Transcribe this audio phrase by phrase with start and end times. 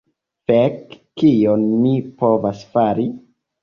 [0.51, 0.79] Fek!
[1.23, 1.95] Kion mi
[2.25, 3.11] povas fari?